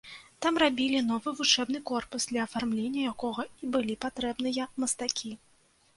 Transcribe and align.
Там 0.43 0.55
рабілі 0.63 1.01
новы 1.09 1.33
вучэбны 1.41 1.81
корпус, 1.91 2.25
для 2.31 2.47
афармлення 2.49 3.01
якога 3.11 3.45
і 3.63 3.73
былі 3.77 4.01
патрэбныя 4.07 4.63
мастакі. 4.83 5.31